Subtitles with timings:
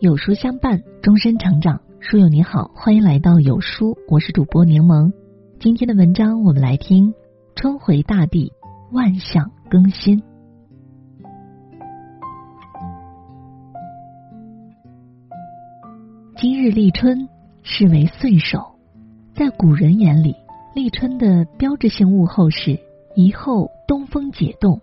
[0.00, 1.78] 有书相伴，终身成长。
[1.98, 5.12] 书友你好，欢迎来到有书，我是主播柠檬。
[5.58, 7.12] 今天的文章我们来听：
[7.54, 8.50] 春回大地，
[8.92, 10.22] 万象更新。
[16.38, 17.28] 今日立春，
[17.62, 18.76] 是为岁首。
[19.34, 20.34] 在古人眼里，
[20.74, 22.80] 立春的标志性物候是：
[23.14, 24.80] 一后东风解冻，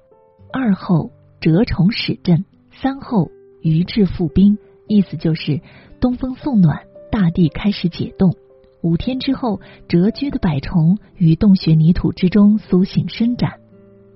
[0.53, 1.09] 二后
[1.41, 3.31] 蛰虫始振，三后
[3.63, 4.55] 鱼至复冰。
[4.87, 5.61] 意思就是
[5.99, 8.33] 东风送暖，大地开始解冻。
[8.81, 13.53] 五天之后，蛰居的百虫于洞穴泥土之中苏醒伸展。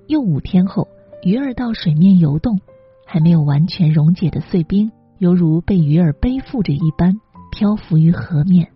[0.06, 0.88] 又五天后，
[1.22, 2.60] 鱼儿到水面游动，
[3.06, 8.68] 还没有完全溶解的碎冰，犹如被鱼儿背负着一般，漂浮于河面。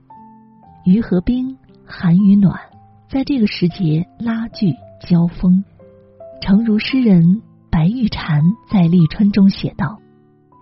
[0.85, 2.59] 鱼和冰，寒与暖，
[3.09, 4.75] 在这个时节拉锯
[5.09, 5.65] 交锋。
[6.41, 9.99] 诚如诗人白玉蝉在立春中写道：“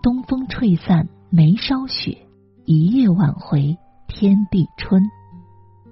[0.01, 2.17] 东风吹散。”梅梢雪，
[2.65, 5.01] 一夜挽回天地春。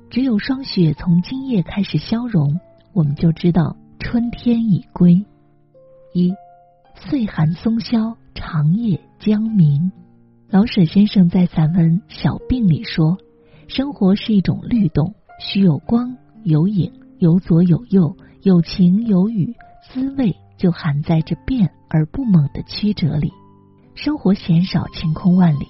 [0.10, 2.60] 只有霜雪从今夜开始消融，
[2.94, 5.26] 我们就知道春天已归。
[6.14, 6.34] 一
[6.96, 9.92] 岁寒松萧，长夜将明。
[10.50, 13.18] 老舍先生在散文《小病》里说
[13.68, 19.56] ：“生活是一种律动，须有光有影，有左有右，有晴有雨，
[19.90, 23.34] 滋味就含在这变而不猛的曲折里。”
[23.96, 25.68] 生活鲜少晴空万里，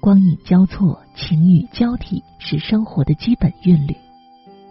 [0.00, 3.94] 光影交错，晴雨交替，是生活的基本韵律。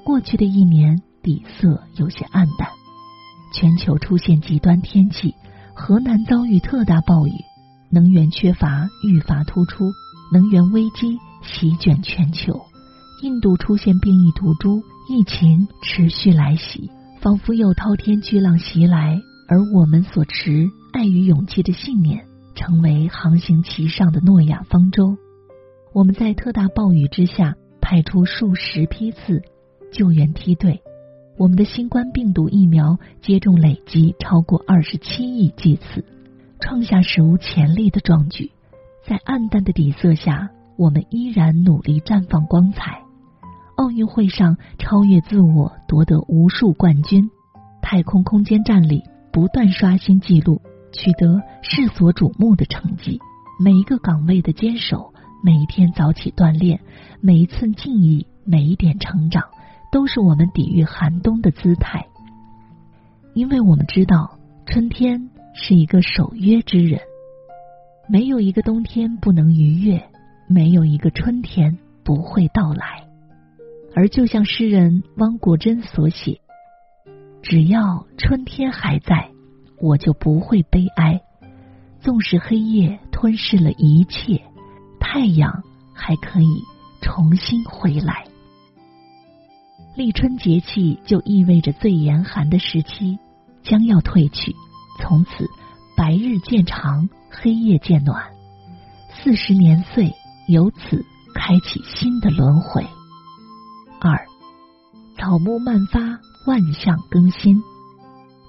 [0.04, 2.70] 过去的一年底色有些暗淡，
[3.54, 5.36] 全球出现极端天气，
[5.76, 7.34] 河南遭遇特大暴雨，
[7.92, 9.92] 能源缺乏愈发突出，
[10.34, 12.62] 能源危机席卷全球。
[13.22, 16.90] 印度出现变异毒株，疫情持续来袭，
[17.22, 22.26] 仿佛有滔天巨浪袭来，而我们所持爱与勇气的信念。
[22.56, 25.18] 成为航行其上的诺亚方舟，
[25.94, 29.44] 我们在特大暴雨之下派出数十批次
[29.92, 30.82] 救援梯队，
[31.38, 36.04] 我们的新冠病毒疫苗接种累计超过二十七亿剂次，
[36.60, 38.52] 创下史无前例的壮举。
[39.06, 43.04] 在暗淡的底色下，我们依然努力绽放光彩。
[43.76, 47.30] 奥运会上超越自我，夺得无数冠军；
[47.82, 50.62] 太空空间站里不断刷新纪录。
[50.98, 53.20] 取得世所瞩目的成绩，
[53.60, 55.14] 每一个岗位的坚守，
[55.44, 56.80] 每一天早起锻炼，
[57.22, 59.44] 每一寸敬意，每一点成长，
[59.92, 62.08] 都是我们抵御寒冬的姿态。
[63.34, 67.02] 因为我们知道，春天是一个守约之人，
[68.08, 70.02] 没有一个冬天不能逾越，
[70.48, 73.04] 没有一个春天不会到来。
[73.94, 76.40] 而就像诗人汪国真所写
[77.44, 79.30] ：“只要春天还在。”
[79.80, 81.22] 我就不会悲哀，
[82.02, 84.42] 纵使黑夜吞噬了一切，
[85.00, 85.64] 太阳
[85.94, 86.64] 还可以
[87.02, 88.26] 重新回来。
[89.96, 93.18] 立春节气就意味着最严寒的时期
[93.64, 94.56] 将要退去，
[95.02, 95.50] 从此
[95.96, 98.24] 白日渐长，黑夜渐暖，
[99.10, 100.14] 四十年岁
[100.48, 102.86] 由此开启新的轮回。
[104.02, 104.26] 二，
[105.18, 107.62] 草木漫发，万象更新。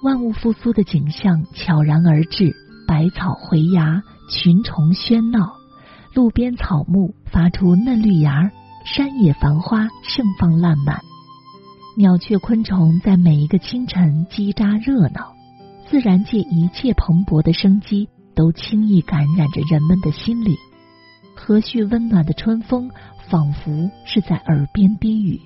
[0.03, 2.55] 万物复苏的景象悄然而至，
[2.87, 5.55] 百草回芽，群虫喧闹，
[6.13, 8.51] 路边草木发出嫩绿芽，
[8.85, 11.01] 山野繁花盛放烂漫，
[11.97, 15.33] 鸟雀昆虫在每一个清晨叽喳热闹，
[15.89, 20.55] 自然界一切蓬勃的生机都轻易感染着人们的心灵。
[21.35, 22.91] 和煦温暖的春风
[23.29, 25.39] 仿佛是在耳边低语：“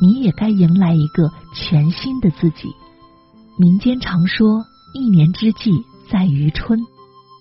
[0.00, 2.68] 你也该迎来一个全新的自己。”
[3.58, 4.64] 民间常说，
[4.94, 5.70] 一年之计
[6.10, 6.80] 在于春。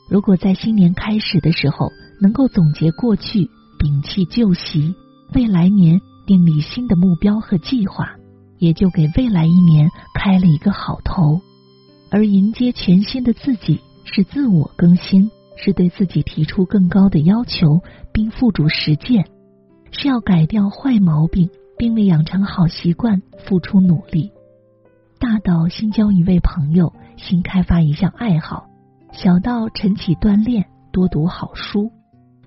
[0.09, 1.89] 如果在新年开始的时候
[2.19, 3.49] 能够总结过去，
[3.79, 4.93] 摒弃旧习，
[5.33, 8.09] 为来年订立新的目标和计划，
[8.59, 11.39] 也就给未来一年开了一个好头。
[12.11, 17.81] 而迎接全新的自己，是自我更新，是对自己提出更高的要求，
[18.11, 19.25] 并付诸实践，
[19.91, 24.29] 是要改掉坏毛病，并为养成好习惯付出努力。
[25.21, 28.63] 大到新交一位朋友，新开发一项爱好；
[29.13, 31.91] 小到晨起锻炼，多读好书。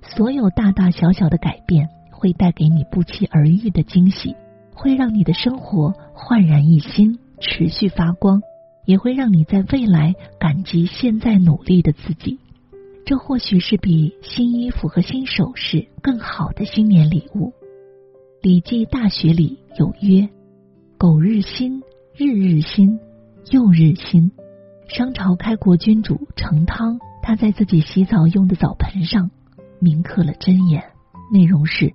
[0.02, 4.34] 所有大大小小的改变，会带给你不期而遇的惊喜，
[4.74, 8.42] 会让你的生活焕然一新，持续发光，
[8.86, 12.40] 也会让你在未来感激现在努力的自己。
[13.06, 17.50] 这或许是比新衣服和新首饰更好的新年礼物。
[18.42, 20.28] 《礼记·大学》里有曰
[20.98, 21.80] ：“苟日新。”
[22.16, 23.00] 日日新，
[23.50, 24.30] 又日新。
[24.86, 29.32] 商朝开国君主成汤，他在自己洗澡用的澡盆上
[29.80, 30.84] 铭刻了箴言，
[31.32, 31.92] 内容是：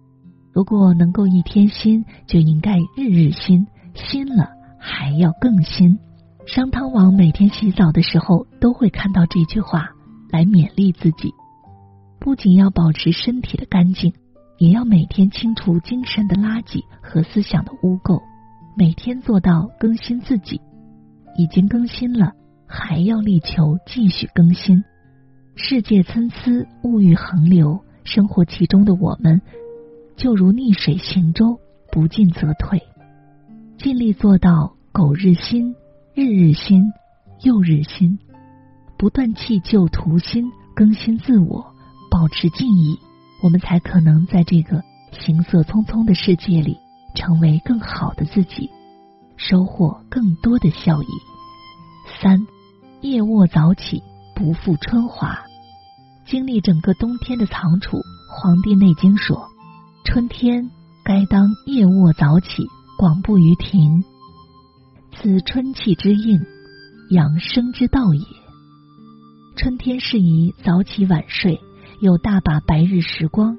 [0.52, 5.98] 如果能够一天新，就应该日日新，新了还要更新。
[6.46, 9.92] 商汤王每天洗澡的时候都会看到这句话，
[10.30, 11.34] 来勉励自己，
[12.20, 14.12] 不仅要保持身体的干净，
[14.58, 18.22] 也要每天清除精神的垃圾和思想的污垢，
[18.80, 20.62] 每天做到更新自己。
[21.36, 22.32] 已经更新了，
[22.66, 24.86] 还要力求继续更新。
[25.58, 29.42] 世界参差，物欲横流，生活其中的我们，
[30.16, 31.60] 就如逆水行舟，
[31.92, 32.82] 不进则退。
[33.78, 35.76] 尽力做到苟日新，
[36.14, 36.94] 日日新，
[37.44, 38.18] 又日新，
[38.98, 41.74] 不断弃旧图新，更新自我，
[42.10, 42.98] 保持敬意，
[43.44, 46.78] 我们才可能在这个行色匆匆的世界里，
[47.20, 48.70] 成为更好的自己。
[49.36, 51.08] 收获更多的效益。
[52.22, 52.46] 三，
[53.02, 54.02] 夜卧早起，
[54.36, 55.40] 不负春华。
[56.26, 57.98] 经历整个冬天的藏储，
[58.30, 59.48] 《黄帝内经》说，
[60.04, 60.70] 春天
[61.06, 62.68] 该当夜卧早起，
[62.98, 64.04] 广步于庭，
[65.14, 66.46] 此春气之应，
[67.12, 68.26] 养生之道也。
[69.56, 71.60] 春天适宜早起晚睡，
[72.02, 73.58] 有大把白日时光，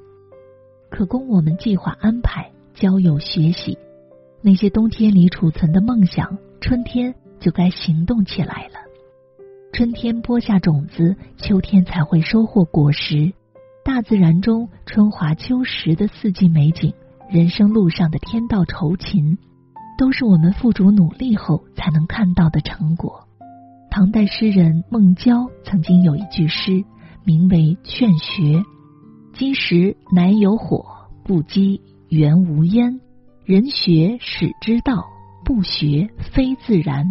[0.91, 3.78] 可供我们计划安排、交友、学习。
[4.43, 8.81] 那些冬天里储存的梦想，春天就该行动起来了。
[9.72, 13.32] 春天播下种子，秋天才会收获果实。
[13.84, 16.93] 大自然中春华秋实的四季美景，
[17.28, 19.38] 人生路上的天道酬勤，
[19.99, 23.26] 都是我们付诸努力后才能看到的成果。
[23.90, 26.84] 唐代诗人孟郊曾经有一句诗，
[27.25, 28.43] 名为《劝学》
[29.34, 30.84] ：“积时乃有火，
[31.25, 31.81] 不积
[32.11, 33.01] 原无烟。”
[33.47, 35.07] 人学始知道，
[35.45, 37.07] 不学非自然。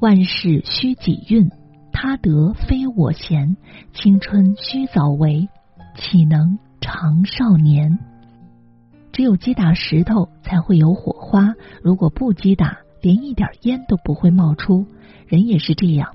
[0.00, 1.50] 万事须己运，
[1.92, 3.56] 他得非我贤。
[3.92, 5.48] 青春须早为，
[5.94, 7.98] 岂能长少年？
[9.12, 14.86] 只有击打石头才会有火花，如果不击打，连一点烟都不会冒出。
[15.26, 16.12] 人也是这样，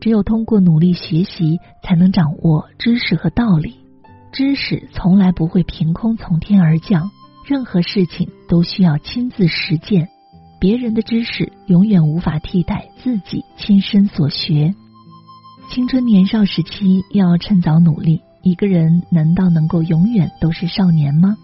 [0.00, 3.76] 只有通过努力学习，才能掌握知识和道理。
[4.32, 7.10] 知识从来不会凭空从天而降。
[7.44, 10.08] 任何事情都需要亲自实践，
[10.60, 14.74] 别人的知识永远无法替代自己亲身所学。
[15.70, 21.36] 青春年少时期要趁早努力，一个人难道能够永远都是少年吗？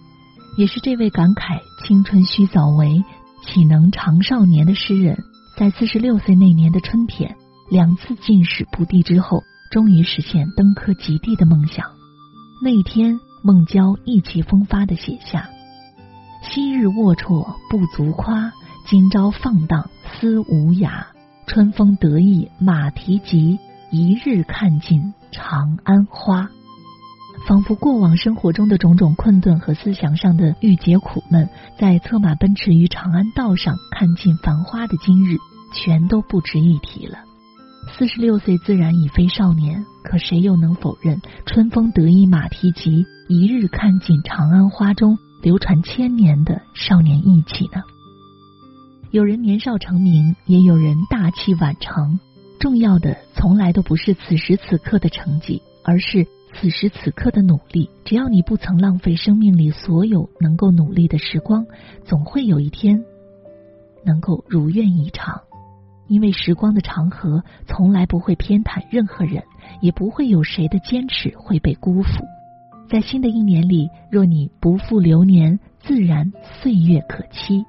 [0.57, 3.03] 也是这位感慨“青春须早为，
[3.47, 5.17] 岂能长少年”的诗人，
[5.57, 7.37] 在四十六岁那年的春天，
[7.71, 11.87] 两次进士不第之后，终于实现登科及第的梦想。
[12.63, 15.49] 那一天，孟郊意气风发的写下。
[16.51, 18.53] 昔日龌龊不足夸，
[18.87, 21.05] 今朝放荡思无涯。
[21.47, 23.59] 春风得意马蹄疾，
[23.91, 26.49] 一日看尽长安花。
[27.47, 35.37] 仿佛过往生活中的种种困顿和思想上的郁结苦闷，在策马奔驰于长安道上看尽繁花的今日，
[35.75, 37.19] 全都不值一提了。
[37.99, 45.19] 四十六岁自然已非少年，可谁又能否认“春风得意马蹄疾，一日看尽长安花”中？
[45.41, 47.83] 流传千年的少年义气呢？
[49.11, 52.19] 有人年少成名，也有人大器晚成。
[52.59, 57.89] 重要的从来都不是此时此刻的成绩，而是此时此刻的努力。
[58.05, 61.67] 只要你不曾浪费生命里所有能够努力的时光，
[62.05, 63.05] 总会有一天
[64.05, 65.41] 能够如愿以偿。
[66.09, 69.45] 因为时光的长河从来不会偏袒任何人，
[69.81, 72.25] 也不会有谁的坚持会被辜负。
[72.91, 77.65] 在新的一年里，若你不负流年，自然岁月可期。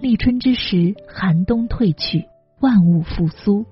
[0.00, 2.28] 立春之时，寒冬退去，
[2.60, 3.66] 万物复苏，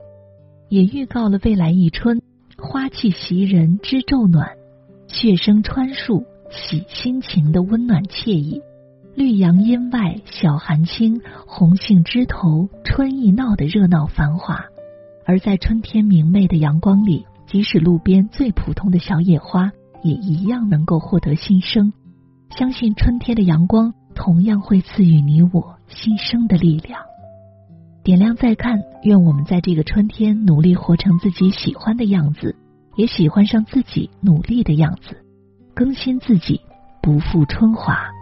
[0.68, 2.20] 也预告了未来一春，
[2.58, 4.56] 花气袭人知昼暖，
[5.06, 8.60] 雀声穿树喜心情的温暖惬意。
[9.14, 14.66] 绿杨阴外晓寒清，红杏枝头春意闹的热闹繁华。
[15.24, 19.72] 而在春天明媚的阳光里，即使路边最普通的小野花。
[20.06, 21.92] 也一样能够获得新生，
[22.56, 27.00] 相信春天的阳光同样会赐予你我新生的力量。
[28.04, 32.54] 点亮再看，愿我们在这个春天努力活成自己喜欢的样子，
[32.94, 35.24] 也喜欢上自己努力的样子，
[35.74, 36.60] 更新自己，
[37.02, 38.15] 不负春华。